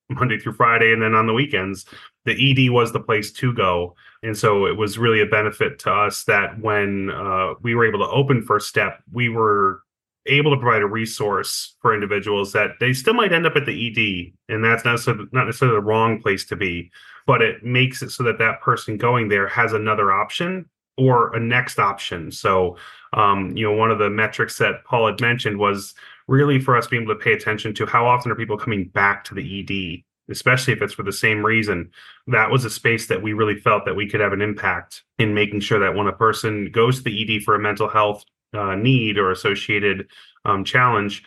Monday 0.09 0.39
through 0.39 0.53
Friday, 0.53 0.93
and 0.93 1.01
then 1.01 1.13
on 1.13 1.27
the 1.27 1.33
weekends. 1.33 1.85
The 2.23 2.67
ED 2.67 2.71
was 2.71 2.93
the 2.93 3.01
place 3.01 3.31
to 3.33 3.53
go. 3.53 3.95
And 4.23 4.37
so 4.37 4.65
it 4.65 4.77
was 4.77 4.97
really 4.97 5.21
a 5.21 5.25
benefit 5.25 5.79
to 5.79 5.91
us 5.91 6.23
that 6.23 6.59
when 6.61 7.09
uh, 7.09 7.55
we 7.61 7.75
were 7.75 7.85
able 7.85 7.99
to 7.99 8.09
open 8.09 8.41
First 8.41 8.69
Step, 8.69 9.03
we 9.11 9.27
were 9.27 9.81
able 10.27 10.51
to 10.51 10.59
provide 10.59 10.81
a 10.81 10.87
resource 10.87 11.75
for 11.81 11.93
individuals 11.93 12.51
that 12.53 12.71
they 12.79 12.93
still 12.93 13.13
might 13.13 13.33
end 13.33 13.45
up 13.45 13.55
at 13.55 13.65
the 13.65 13.87
ED, 13.87 14.53
and 14.53 14.63
that's 14.63 14.85
not 14.85 14.91
necessarily, 14.91 15.25
not 15.31 15.45
necessarily 15.45 15.77
the 15.77 15.81
wrong 15.81 16.21
place 16.21 16.45
to 16.45 16.55
be, 16.55 16.91
but 17.25 17.41
it 17.41 17.63
makes 17.63 18.01
it 18.01 18.11
so 18.11 18.23
that 18.23 18.39
that 18.39 18.61
person 18.61 18.97
going 18.97 19.29
there 19.29 19.47
has 19.47 19.73
another 19.73 20.11
option 20.11 20.65
or 20.97 21.33
a 21.35 21.39
next 21.39 21.79
option. 21.79 22.31
So, 22.31 22.77
um, 23.13 23.55
you 23.55 23.65
know, 23.65 23.73
one 23.75 23.91
of 23.91 23.99
the 23.99 24.09
metrics 24.09 24.57
that 24.57 24.83
Paul 24.85 25.07
had 25.07 25.21
mentioned 25.21 25.59
was 25.59 25.93
really 26.27 26.59
for 26.59 26.75
us 26.75 26.87
being 26.87 27.03
able 27.03 27.13
to 27.13 27.19
pay 27.19 27.33
attention 27.33 27.73
to 27.75 27.85
how 27.85 28.05
often 28.05 28.31
are 28.31 28.35
people 28.35 28.57
coming 28.57 28.87
back 28.89 29.23
to 29.25 29.35
the 29.35 29.59
ED, 29.59 30.03
especially 30.31 30.73
if 30.73 30.81
it's 30.81 30.93
for 30.93 31.03
the 31.03 31.11
same 31.11 31.45
reason. 31.45 31.91
That 32.27 32.51
was 32.51 32.65
a 32.65 32.69
space 32.69 33.07
that 33.07 33.21
we 33.21 33.33
really 33.33 33.59
felt 33.59 33.85
that 33.85 33.95
we 33.95 34.09
could 34.09 34.19
have 34.19 34.33
an 34.33 34.41
impact 34.41 35.03
in 35.19 35.33
making 35.33 35.61
sure 35.61 35.79
that 35.79 35.95
when 35.95 36.07
a 36.07 36.13
person 36.13 36.71
goes 36.71 36.97
to 36.97 37.03
the 37.03 37.37
ED 37.37 37.43
for 37.43 37.55
a 37.55 37.59
mental 37.59 37.87
health 37.87 38.25
uh, 38.53 38.75
need 38.75 39.17
or 39.17 39.31
associated 39.31 40.07
um, 40.45 40.63
challenge, 40.63 41.23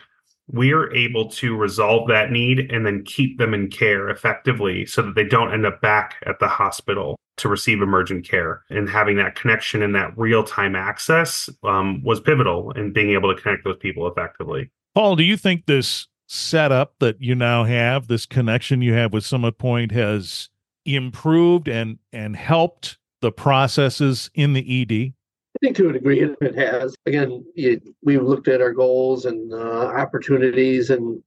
we 0.47 0.73
are 0.73 0.93
able 0.93 1.29
to 1.29 1.55
resolve 1.55 2.07
that 2.09 2.31
need 2.31 2.71
and 2.71 2.85
then 2.85 3.03
keep 3.03 3.37
them 3.37 3.53
in 3.53 3.69
care 3.69 4.09
effectively 4.09 4.85
so 4.85 5.01
that 5.01 5.15
they 5.15 5.23
don't 5.23 5.53
end 5.53 5.65
up 5.65 5.81
back 5.81 6.15
at 6.25 6.39
the 6.39 6.47
hospital 6.47 7.17
to 7.37 7.47
receive 7.47 7.81
emergent 7.81 8.27
care. 8.27 8.63
And 8.69 8.89
having 8.89 9.17
that 9.17 9.35
connection 9.35 9.81
and 9.81 9.95
that 9.95 10.17
real 10.17 10.43
time 10.43 10.75
access 10.75 11.49
um, 11.63 12.03
was 12.03 12.19
pivotal 12.19 12.71
in 12.71 12.91
being 12.91 13.11
able 13.11 13.33
to 13.33 13.41
connect 13.41 13.63
those 13.63 13.77
people 13.77 14.07
effectively. 14.07 14.69
Paul, 14.93 15.15
do 15.15 15.23
you 15.23 15.37
think 15.37 15.65
this 15.65 16.07
setup 16.27 16.95
that 16.99 17.21
you 17.21 17.33
now 17.33 17.63
have, 17.63 18.07
this 18.07 18.25
connection 18.25 18.81
you 18.81 18.93
have 18.93 19.13
with 19.13 19.25
Summit 19.25 19.57
Pointe, 19.57 19.91
has 19.91 20.49
improved 20.85 21.67
and 21.67 21.99
and 22.11 22.35
helped 22.35 22.97
the 23.21 23.31
processes 23.31 24.29
in 24.33 24.53
the 24.53 24.81
ED? 24.81 25.13
Think 25.61 25.77
to 25.77 25.89
a 25.89 25.93
degree 25.93 26.21
it 26.41 26.55
has. 26.55 26.95
Again, 27.05 27.45
it, 27.55 27.83
we've 28.03 28.23
looked 28.23 28.47
at 28.47 28.61
our 28.61 28.73
goals 28.73 29.25
and 29.25 29.53
uh, 29.53 29.85
opportunities, 29.87 30.89
and 30.89 31.21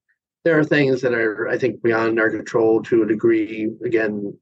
there 0.44 0.58
are 0.58 0.64
things 0.64 1.00
that 1.02 1.14
are, 1.14 1.48
I 1.48 1.56
think, 1.56 1.82
beyond 1.82 2.18
our 2.18 2.30
control 2.30 2.82
to 2.84 3.04
a 3.04 3.06
degree. 3.06 3.70
Again, 3.84 4.36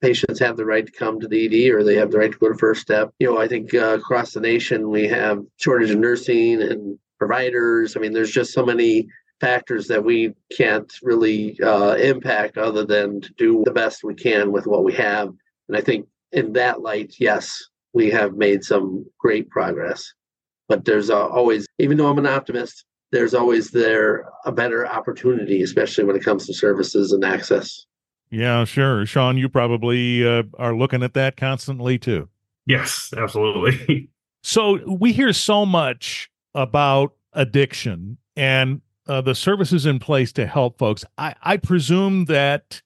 patients 0.00 0.38
have 0.40 0.56
the 0.56 0.64
right 0.64 0.86
to 0.86 0.92
come 0.92 1.20
to 1.20 1.28
the 1.28 1.46
ED 1.46 1.72
or 1.72 1.82
they 1.82 1.96
have 1.96 2.10
the 2.10 2.18
right 2.18 2.32
to 2.32 2.38
go 2.38 2.48
to 2.48 2.58
First 2.58 2.82
Step. 2.82 3.12
You 3.18 3.32
know, 3.32 3.38
I 3.38 3.48
think 3.48 3.74
uh, 3.74 3.94
across 3.94 4.32
the 4.32 4.40
nation 4.40 4.90
we 4.90 5.08
have 5.08 5.42
shortage 5.56 5.90
of 5.90 5.98
nursing 5.98 6.62
and 6.62 6.98
providers. 7.18 7.96
I 7.96 8.00
mean, 8.00 8.12
there's 8.12 8.32
just 8.32 8.52
so 8.52 8.64
many 8.64 9.08
factors 9.40 9.88
that 9.88 10.04
we 10.04 10.34
can't 10.56 10.92
really 11.02 11.60
uh, 11.60 11.94
impact 11.94 12.58
other 12.58 12.84
than 12.84 13.20
to 13.20 13.32
do 13.34 13.62
the 13.64 13.72
best 13.72 14.04
we 14.04 14.14
can 14.14 14.52
with 14.52 14.66
what 14.66 14.84
we 14.84 14.92
have. 14.94 15.28
And 15.68 15.76
I 15.76 15.80
think 15.80 16.06
in 16.32 16.52
that 16.54 16.80
light, 16.80 17.14
yes, 17.18 17.62
we 17.92 18.10
have 18.10 18.34
made 18.34 18.64
some 18.64 19.04
great 19.18 19.48
progress. 19.50 20.12
But 20.68 20.84
there's 20.84 21.10
uh, 21.10 21.28
always, 21.28 21.66
even 21.78 21.96
though 21.96 22.08
I'm 22.08 22.18
an 22.18 22.26
optimist, 22.26 22.84
there's 23.10 23.34
always 23.34 23.70
there 23.70 24.24
a 24.44 24.52
better 24.52 24.86
opportunity, 24.86 25.62
especially 25.62 26.04
when 26.04 26.16
it 26.16 26.24
comes 26.24 26.46
to 26.46 26.54
services 26.54 27.12
and 27.12 27.24
access. 27.24 27.84
Yeah, 28.30 28.64
sure. 28.64 29.04
Sean, 29.04 29.36
you 29.36 29.50
probably 29.50 30.26
uh, 30.26 30.44
are 30.58 30.74
looking 30.74 31.02
at 31.02 31.12
that 31.14 31.36
constantly 31.36 31.98
too. 31.98 32.28
Yes, 32.64 33.12
absolutely. 33.14 34.08
so 34.42 34.78
we 34.90 35.12
hear 35.12 35.32
so 35.34 35.66
much 35.66 36.30
about 36.54 37.12
addiction 37.34 38.16
and 38.36 38.80
uh, 39.06 39.20
the 39.20 39.34
services 39.34 39.84
in 39.84 39.98
place 39.98 40.32
to 40.32 40.46
help 40.46 40.78
folks. 40.78 41.04
I, 41.18 41.34
I 41.42 41.56
presume 41.58 42.26
that 42.26 42.80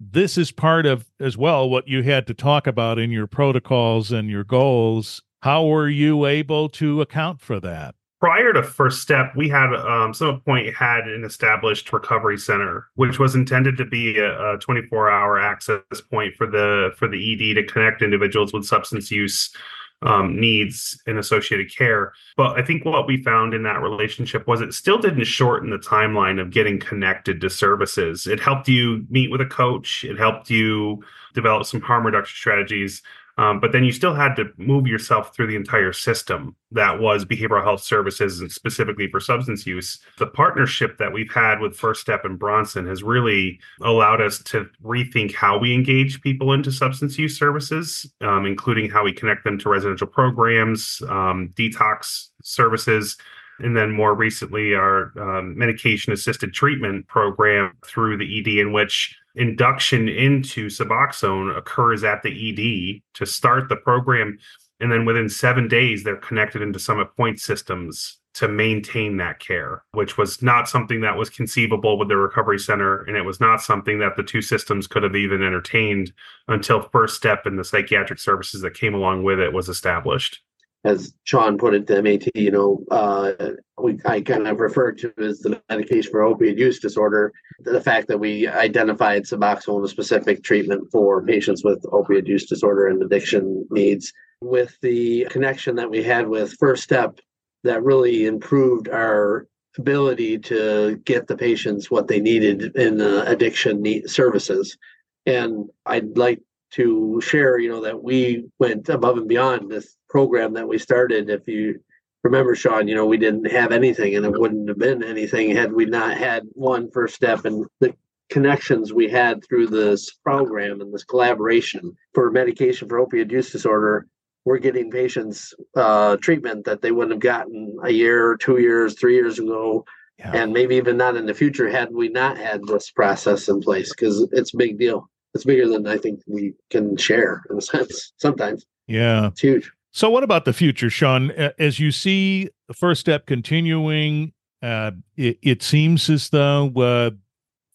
this 0.00 0.36
is 0.36 0.50
part 0.52 0.86
of 0.86 1.10
as 1.20 1.36
well 1.36 1.68
what 1.68 1.88
you 1.88 2.02
had 2.02 2.26
to 2.26 2.34
talk 2.34 2.66
about 2.66 2.98
in 2.98 3.10
your 3.10 3.26
protocols 3.26 4.12
and 4.12 4.30
your 4.30 4.44
goals. 4.44 5.22
How 5.42 5.66
were 5.66 5.88
you 5.88 6.26
able 6.26 6.68
to 6.70 7.00
account 7.00 7.40
for 7.40 7.60
that? 7.60 7.94
Prior 8.18 8.54
to 8.54 8.62
First 8.62 9.02
Step, 9.02 9.36
we 9.36 9.48
had 9.48 9.74
um, 9.74 10.14
Summit 10.14 10.42
Pointe 10.44 10.74
had 10.74 11.06
an 11.06 11.22
established 11.22 11.92
recovery 11.92 12.38
center, 12.38 12.88
which 12.94 13.18
was 13.18 13.34
intended 13.34 13.76
to 13.76 13.84
be 13.84 14.18
a, 14.18 14.54
a 14.54 14.58
24-hour 14.58 15.38
access 15.38 15.82
point 16.10 16.34
for 16.34 16.46
the 16.46 16.92
for 16.96 17.08
the 17.08 17.34
ED 17.34 17.56
to 17.56 17.66
connect 17.66 18.00
individuals 18.00 18.54
with 18.54 18.64
substance 18.64 19.10
use 19.10 19.54
um, 20.02 20.38
needs 20.38 21.00
and 21.06 21.18
associated 21.18 21.74
care. 21.74 22.12
But 22.36 22.58
I 22.58 22.62
think 22.62 22.84
what 22.84 23.06
we 23.06 23.22
found 23.22 23.54
in 23.54 23.62
that 23.62 23.80
relationship 23.80 24.46
was 24.46 24.60
it 24.60 24.74
still 24.74 24.98
didn't 24.98 25.24
shorten 25.24 25.70
the 25.70 25.78
timeline 25.78 26.40
of 26.40 26.50
getting 26.50 26.78
connected 26.78 27.40
to 27.40 27.50
services. 27.50 28.26
It 28.26 28.40
helped 28.40 28.68
you 28.68 29.06
meet 29.08 29.30
with 29.30 29.40
a 29.40 29.46
coach, 29.46 30.04
it 30.04 30.18
helped 30.18 30.50
you 30.50 31.02
develop 31.34 31.66
some 31.66 31.80
harm 31.80 32.04
reduction 32.04 32.36
strategies, 32.36 33.02
um, 33.38 33.60
but 33.60 33.72
then 33.72 33.84
you 33.84 33.92
still 33.92 34.14
had 34.14 34.34
to 34.36 34.46
move 34.56 34.86
yourself 34.86 35.34
through 35.34 35.46
the 35.46 35.56
entire 35.56 35.92
system 35.92 36.56
that 36.72 37.00
was 37.00 37.24
behavioral 37.24 37.62
health 37.62 37.82
services 37.82 38.40
and 38.40 38.50
specifically 38.50 39.08
for 39.10 39.20
substance 39.20 39.66
use. 39.66 39.98
The 40.18 40.26
partnership 40.26 40.98
that 40.98 41.12
we've 41.12 41.32
had 41.32 41.60
with 41.60 41.76
First 41.76 42.00
Step 42.00 42.24
and 42.24 42.38
Bronson 42.38 42.86
has 42.86 43.02
really 43.02 43.60
allowed 43.82 44.20
us 44.20 44.38
to 44.44 44.68
rethink 44.82 45.34
how 45.34 45.58
we 45.58 45.74
engage 45.74 46.20
people 46.22 46.52
into 46.52 46.72
substance 46.72 47.18
use 47.18 47.38
services, 47.38 48.10
um, 48.20 48.46
including 48.46 48.90
how 48.90 49.04
we 49.04 49.12
connect 49.12 49.44
them 49.44 49.58
to 49.58 49.68
residential 49.68 50.06
programs, 50.06 51.02
um, 51.08 51.52
detox 51.54 52.28
services, 52.42 53.16
and 53.58 53.76
then 53.76 53.90
more 53.90 54.14
recently 54.14 54.74
our 54.74 55.12
um, 55.18 55.56
medication 55.56 56.12
assisted 56.12 56.52
treatment 56.52 57.06
program 57.08 57.76
through 57.84 58.16
the 58.16 58.38
ed 58.38 58.48
in 58.60 58.72
which 58.72 59.16
induction 59.34 60.08
into 60.08 60.68
suboxone 60.68 61.56
occurs 61.56 62.04
at 62.04 62.22
the 62.22 62.30
ed 62.30 63.02
to 63.14 63.26
start 63.26 63.68
the 63.68 63.76
program. 63.76 64.38
And 64.80 64.92
then 64.92 65.04
within 65.04 65.28
seven 65.28 65.68
days 65.68 66.04
they're 66.04 66.16
connected 66.16 66.62
into 66.62 66.78
summit 66.78 67.08
pointe 67.16 67.40
systems 67.40 68.18
to 68.34 68.48
maintain 68.48 69.16
that 69.16 69.38
care 69.38 69.82
which 69.92 70.18
was 70.18 70.42
not 70.42 70.68
something 70.68 71.00
that 71.00 71.16
was 71.16 71.30
conceivable 71.30 71.98
with 71.98 72.08
the 72.08 72.16
recovery 72.16 72.58
center. 72.58 73.02
And 73.04 73.16
it 73.16 73.22
was 73.22 73.40
not 73.40 73.62
something 73.62 73.98
that 74.00 74.16
the 74.16 74.22
two 74.22 74.42
systems 74.42 74.86
could 74.86 75.02
have 75.02 75.16
even 75.16 75.42
entertained 75.42 76.12
until 76.48 76.82
first 76.82 77.16
step 77.16 77.46
in 77.46 77.56
the 77.56 77.64
psychiatric 77.64 78.18
services 78.18 78.60
that 78.60 78.74
came 78.74 78.94
along 78.94 79.22
with 79.22 79.40
it 79.40 79.54
was 79.54 79.70
established 79.70 80.42
as 80.86 81.12
Sean 81.24 81.58
put 81.58 81.74
it, 81.74 81.86
the 81.88 82.00
MAT, 82.00 82.28
you 82.36 82.52
know, 82.52 82.84
uh, 82.92 83.32
we 83.76 83.98
I 84.04 84.20
kind 84.20 84.46
of 84.46 84.60
referred 84.60 84.98
to 84.98 85.12
as 85.18 85.40
the 85.40 85.60
medication 85.68 86.12
for 86.12 86.20
opioid 86.20 86.56
use 86.56 86.78
disorder. 86.78 87.32
The 87.60 87.80
fact 87.80 88.06
that 88.08 88.18
we 88.18 88.46
identified 88.46 89.24
Suboxone 89.24 89.84
a 89.84 89.88
specific 89.88 90.44
treatment 90.44 90.88
for 90.92 91.24
patients 91.26 91.64
with 91.64 91.82
opioid 91.82 92.28
use 92.28 92.46
disorder 92.46 92.86
and 92.86 93.02
addiction 93.02 93.66
needs, 93.70 94.12
with 94.40 94.78
the 94.80 95.26
connection 95.28 95.74
that 95.76 95.90
we 95.90 96.04
had 96.04 96.28
with 96.28 96.56
First 96.60 96.84
Step, 96.84 97.18
that 97.64 97.82
really 97.82 98.26
improved 98.26 98.88
our 98.88 99.48
ability 99.78 100.38
to 100.38 101.00
get 101.04 101.26
the 101.26 101.36
patients 101.36 101.90
what 101.90 102.06
they 102.06 102.20
needed 102.20 102.76
in 102.76 103.00
uh, 103.00 103.24
addiction 103.26 103.82
need 103.82 104.08
services. 104.08 104.78
And 105.26 105.68
I'd 105.84 106.16
like 106.16 106.40
to 106.72 107.20
share, 107.20 107.58
you 107.58 107.70
know, 107.70 107.82
that 107.82 108.02
we 108.02 108.46
went 108.58 108.88
above 108.88 109.18
and 109.18 109.28
beyond 109.28 109.70
this 109.70 109.96
program 110.16 110.54
that 110.54 110.66
we 110.66 110.78
started. 110.78 111.28
If 111.28 111.46
you 111.46 111.78
remember, 112.24 112.56
Sean, 112.56 112.88
you 112.88 112.94
know, 112.94 113.04
we 113.04 113.18
didn't 113.18 113.50
have 113.50 113.70
anything 113.70 114.16
and 114.16 114.24
it 114.24 114.40
wouldn't 114.40 114.66
have 114.66 114.78
been 114.78 115.02
anything 115.02 115.54
had 115.54 115.70
we 115.74 115.84
not 115.84 116.16
had 116.16 116.44
one 116.54 116.90
first 116.90 117.16
step 117.16 117.44
and 117.44 117.66
the 117.80 117.94
connections 118.30 118.94
we 118.94 119.10
had 119.10 119.44
through 119.44 119.66
this 119.66 120.14
program 120.24 120.80
and 120.80 120.90
this 120.90 121.04
collaboration 121.04 121.94
for 122.14 122.30
medication 122.30 122.88
for 122.88 123.06
opioid 123.06 123.30
use 123.30 123.50
disorder. 123.52 124.06
We're 124.46 124.56
getting 124.56 124.90
patients 124.90 125.52
uh, 125.76 126.16
treatment 126.16 126.64
that 126.64 126.80
they 126.80 126.92
wouldn't 126.92 127.12
have 127.16 127.20
gotten 127.20 127.76
a 127.84 127.90
year, 127.90 128.38
two 128.38 128.56
years, 128.56 128.98
three 128.98 129.16
years 129.16 129.38
ago, 129.38 129.84
yeah. 130.18 130.32
and 130.32 130.50
maybe 130.50 130.76
even 130.76 130.96
not 130.96 131.16
in 131.16 131.26
the 131.26 131.34
future 131.34 131.68
had 131.68 131.92
we 131.92 132.08
not 132.08 132.38
had 132.38 132.62
this 132.66 132.90
process 132.90 133.50
in 133.50 133.60
place 133.60 133.90
because 133.90 134.26
it's 134.32 134.54
a 134.54 134.56
big 134.56 134.78
deal 134.78 135.10
it's 135.36 135.44
bigger 135.44 135.68
than 135.68 135.86
I 135.86 135.98
think 135.98 136.20
we 136.26 136.54
can 136.70 136.96
share 136.96 137.42
in 137.50 137.58
a 137.58 137.60
sense. 137.60 138.12
Sometimes, 138.16 138.64
yeah, 138.86 139.26
it's 139.26 139.40
huge. 139.40 139.70
So, 139.96 140.10
what 140.10 140.24
about 140.24 140.44
the 140.44 140.52
future, 140.52 140.90
Sean? 140.90 141.30
As 141.58 141.80
you 141.80 141.90
see 141.90 142.50
the 142.68 142.74
first 142.74 143.00
step 143.00 143.24
continuing, 143.24 144.34
uh, 144.60 144.90
it, 145.16 145.38
it, 145.40 145.62
seems 145.62 146.10
as 146.10 146.28
though 146.28 146.70
uh, 146.76 147.12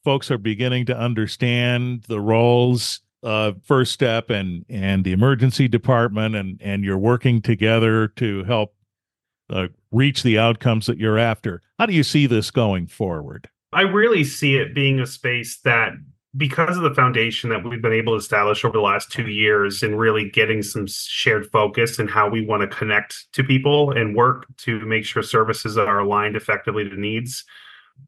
folks 0.04 0.30
are 0.30 0.38
beginning 0.38 0.86
to 0.86 0.96
understand 0.96 2.04
the 2.04 2.20
roles 2.20 3.00
of 3.24 3.64
First 3.64 3.92
Step 3.92 4.30
and 4.30 4.64
and 4.70 5.04
the 5.04 5.14
emergency 5.14 5.68
department, 5.68 6.36
and 6.36 6.62
and 6.62 6.84
you're 6.84 6.96
working 6.96 7.42
together 7.42 8.10
to 8.18 8.44
help 8.44 8.76
uh, 9.50 9.70
reach 9.90 10.22
the 10.22 10.38
outcomes 10.38 10.86
that 10.86 11.00
you're 11.00 11.18
after. 11.18 11.64
How 11.80 11.88
do 11.88 11.94
you 11.94 12.04
see 12.04 12.28
this 12.28 12.52
going 12.52 12.86
forward? 12.86 13.50
I 13.74 13.82
really 13.82 14.26
see 14.26 14.58
it 14.58 14.76
being 14.76 15.00
a 15.00 15.08
space 15.08 15.60
that 15.64 15.94
because 16.38 16.78
of 16.78 16.84
the 16.84 16.94
foundation 16.94 17.50
that 17.50 17.64
we've 17.64 17.82
been 17.82 17.92
able 17.92 18.14
to 18.14 18.20
establish 18.20 18.64
over 18.64 18.78
the 18.78 18.82
last 18.82 19.12
two 19.12 19.28
years 19.28 19.84
and 19.84 20.00
really 20.00 20.30
getting 20.30 20.64
some 20.64 20.88
shared 20.88 21.46
focus 21.52 22.00
and 22.00 22.10
how 22.10 22.30
we 22.30 22.46
want 22.46 22.62
to 22.62 22.68
connect 22.76 23.32
to 23.34 23.44
people 23.44 23.92
and 23.92 24.16
work 24.16 24.46
to 24.58 24.80
make 24.86 25.04
sure 25.04 25.22
services 25.22 25.78
are 25.78 26.00
aligned 26.00 26.36
effectively 26.36 26.88
to 26.88 26.96
needs 26.96 27.44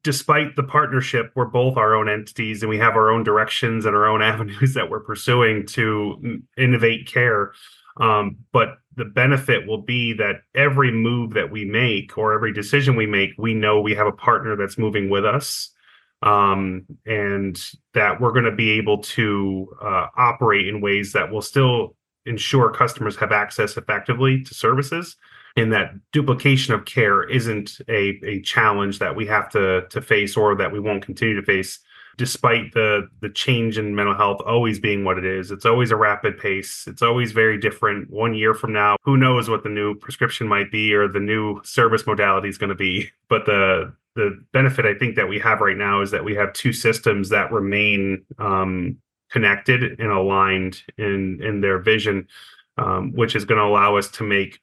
despite 0.01 0.55
the 0.55 0.63
partnership 0.63 1.31
we're 1.35 1.45
both 1.45 1.77
our 1.77 1.93
own 1.93 2.09
entities 2.09 2.63
and 2.63 2.69
we 2.69 2.77
have 2.77 2.95
our 2.95 3.11
own 3.11 3.23
directions 3.23 3.85
and 3.85 3.95
our 3.95 4.07
own 4.07 4.21
avenues 4.31 4.73
that 4.73 4.89
we're 4.89 5.01
pursuing 5.01 5.65
to 5.65 6.41
innovate 6.57 7.05
care 7.05 7.51
Um, 7.97 8.37
but 8.51 8.79
the 8.95 9.05
benefit 9.05 9.67
will 9.67 9.81
be 9.81 10.13
that 10.13 10.41
every 10.55 10.91
move 10.91 11.33
that 11.33 11.51
we 11.51 11.65
make 11.65 12.17
or 12.17 12.33
every 12.33 12.53
decision 12.53 12.95
we 12.95 13.05
make, 13.05 13.31
we 13.37 13.53
know 13.53 13.81
we 13.81 13.95
have 13.95 14.07
a 14.07 14.11
partner 14.11 14.55
that's 14.55 14.77
moving 14.77 15.09
with 15.09 15.25
us. 15.25 15.69
Um, 16.23 16.85
and 17.05 17.61
that 17.93 18.21
we're 18.21 18.31
going 18.31 18.45
to 18.45 18.55
be 18.55 18.71
able 18.71 18.99
to 18.99 19.75
uh, 19.81 20.07
operate 20.15 20.69
in 20.69 20.79
ways 20.79 21.11
that 21.11 21.29
will 21.29 21.41
still 21.41 21.95
ensure 22.25 22.71
customers 22.71 23.17
have 23.17 23.33
access 23.33 23.75
effectively 23.75 24.41
to 24.41 24.53
services 24.53 25.17
and 25.55 25.71
that 25.71 25.93
duplication 26.11 26.73
of 26.73 26.85
care 26.85 27.23
isn't 27.23 27.79
a, 27.87 28.19
a 28.23 28.41
challenge 28.41 28.99
that 28.99 29.15
we 29.15 29.25
have 29.27 29.49
to 29.49 29.85
to 29.89 30.01
face 30.01 30.35
or 30.35 30.55
that 30.55 30.71
we 30.71 30.79
won't 30.79 31.05
continue 31.05 31.35
to 31.35 31.43
face 31.43 31.79
despite 32.17 32.71
the 32.73 33.07
the 33.21 33.29
change 33.29 33.77
in 33.77 33.95
mental 33.95 34.15
health 34.15 34.39
always 34.45 34.79
being 34.79 35.03
what 35.03 35.17
it 35.17 35.25
is. 35.25 35.51
It's 35.51 35.65
always 35.65 35.91
a 35.91 35.95
rapid 35.95 36.37
pace. 36.37 36.85
It's 36.87 37.01
always 37.01 37.31
very 37.31 37.57
different. 37.57 38.09
One 38.09 38.33
year 38.33 38.53
from 38.53 38.73
now 38.73 38.97
who 39.03 39.17
knows 39.17 39.49
what 39.49 39.63
the 39.63 39.69
new 39.69 39.95
prescription 39.95 40.47
might 40.47 40.71
be 40.71 40.93
or 40.93 41.07
the 41.07 41.19
new 41.19 41.61
service 41.63 42.05
modality 42.07 42.49
is 42.49 42.57
going 42.57 42.69
to 42.69 42.75
be 42.75 43.09
but 43.29 43.45
the 43.45 43.93
the 44.15 44.43
benefit 44.53 44.85
i 44.85 44.93
think 44.93 45.15
that 45.15 45.27
we 45.27 45.39
have 45.39 45.61
right 45.61 45.77
now 45.77 46.01
is 46.01 46.11
that 46.11 46.23
we 46.23 46.35
have 46.35 46.53
two 46.53 46.73
systems 46.73 47.29
that 47.29 47.51
remain 47.51 48.23
um, 48.39 48.97
connected 49.31 49.99
and 49.99 50.11
aligned 50.11 50.81
in 50.97 51.39
in 51.41 51.61
their 51.61 51.79
vision 51.79 52.27
um, 52.77 53.11
which 53.13 53.35
is 53.35 53.45
going 53.45 53.59
to 53.59 53.65
allow 53.65 53.95
us 53.95 54.09
to 54.09 54.23
make 54.23 54.59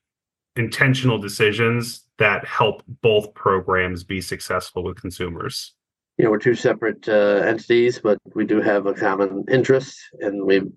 intentional 0.56 1.18
decisions 1.18 2.04
that 2.18 2.44
help 2.44 2.82
both 3.02 3.32
programs 3.34 4.02
be 4.04 4.20
successful 4.20 4.82
with 4.82 5.00
consumers 5.00 5.74
you 6.20 6.24
know, 6.24 6.32
we're 6.32 6.38
two 6.38 6.54
separate 6.54 7.08
uh, 7.08 7.40
entities, 7.46 7.98
but 7.98 8.18
we 8.34 8.44
do 8.44 8.60
have 8.60 8.84
a 8.84 8.92
common 8.92 9.42
interest, 9.50 9.98
and 10.20 10.44
we've 10.44 10.70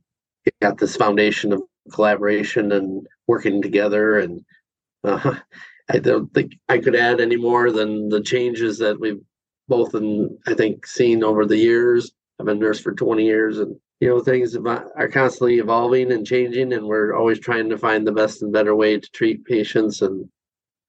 got 0.62 0.78
this 0.78 0.96
foundation 0.96 1.52
of 1.52 1.62
collaboration 1.92 2.72
and 2.72 3.06
working 3.28 3.62
together. 3.62 4.20
And 4.20 4.40
uh, 5.04 5.36
I 5.90 6.00
don't 6.00 6.34
think 6.34 6.54
I 6.70 6.78
could 6.78 6.96
add 6.96 7.20
any 7.20 7.36
more 7.36 7.72
than 7.72 8.10
the 8.10 8.22
changes 8.22 8.78
that 8.80 9.00
we've 9.00 9.22
both, 9.68 9.94
and 9.94 10.38
I 10.48 10.54
think, 10.54 10.86
seen 10.86 11.24
over 11.24 11.46
the 11.46 11.58
years. 11.58 12.12
I've 12.40 12.46
been 12.46 12.58
a 12.58 12.60
nurse 12.60 12.80
for 12.80 12.94
20 12.94 13.24
years, 13.24 13.60
and 13.60 13.76
you 14.00 14.10
know, 14.10 14.20
things 14.20 14.56
are 14.56 15.08
constantly 15.08 15.60
evolving 15.60 16.12
and 16.12 16.28
changing, 16.28 16.74
and 16.74 16.86
we're 16.86 17.16
always 17.16 17.40
trying 17.40 17.70
to 17.70 17.78
find 17.78 18.06
the 18.06 18.12
best 18.12 18.42
and 18.42 18.52
better 18.52 18.76
way 18.76 19.00
to 19.00 19.10
treat 19.12 19.46
patients. 19.46 20.02
And 20.02 20.28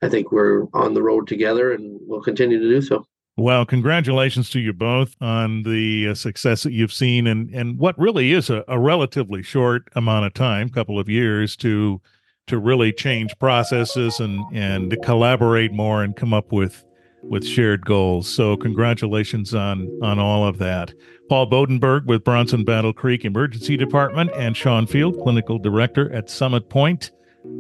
I 0.03 0.09
think 0.09 0.33
we're 0.33 0.65
on 0.75 0.95
the 0.95 1.03
road 1.03 1.29
together, 1.29 1.73
and 1.73 1.99
we'll 2.03 2.23
continue 2.23 2.59
to 2.59 2.69
do 2.69 2.83
so. 2.83 3.07
Well, 3.37 3.67
congratulations 3.67 4.49
to 4.51 4.61
you 4.61 4.73
both 4.73 5.17
on 5.21 5.65
the 5.65 6.09
uh, 6.11 6.15
success 6.15 6.63
that 6.63 6.73
you've 6.73 6.93
seen 6.93 7.27
and 7.27 7.51
and 7.51 7.79
what 7.79 7.99
really 7.99 8.33
is 8.33 8.49
a, 8.49 8.65
a 8.69 8.79
relatively 8.79 9.43
short 9.43 9.89
amount 9.97 10.27
of 10.27 10.35
time, 10.35 10.69
couple 10.69 11.01
of 11.01 11.09
years 11.09 11.57
to 11.57 12.01
to 12.47 12.59
really 12.59 12.93
change 12.93 13.37
processes 13.39 14.21
and 14.21 14.41
and 14.53 14.91
to 14.91 14.97
collaborate 14.99 15.73
more 15.73 16.03
and 16.03 16.17
come 16.17 16.35
up 16.35 16.53
with 16.53 16.85
with 17.23 17.47
shared 17.47 17.85
goals. 17.87 18.29
So 18.29 18.57
congratulations 18.57 19.55
on 19.55 19.89
on 20.03 20.19
all 20.19 20.47
of 20.47 20.59
that. 20.59 20.93
Paul 21.29 21.49
Bodenberg 21.49 22.05
with 22.07 22.23
Bronson 22.23 22.65
Battle 22.65 22.93
Creek 22.93 23.25
Emergency 23.25 23.77
Department 23.77 24.31
and 24.37 24.57
Sean 24.57 24.87
Field, 24.87 25.19
Clinical 25.23 25.59
Director 25.59 26.13
at 26.13 26.29
Summit 26.29 26.69
Pointe, 26.69 27.11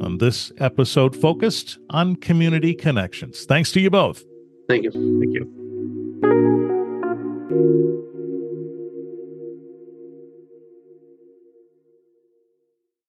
on 0.02 0.18
this 0.18 0.52
episode 0.58 1.16
focused 1.16 1.78
on 1.90 2.16
community 2.16 2.74
connections. 2.74 3.44
Thanks 3.46 3.72
to 3.72 3.80
you 3.80 3.90
both. 3.90 4.22
Thank 4.68 4.84
you. 4.84 4.90
Thank 4.90 5.34
you. 5.34 5.63